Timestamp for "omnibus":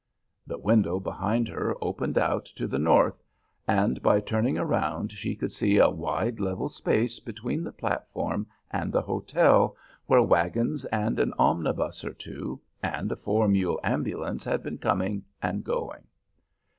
11.37-12.03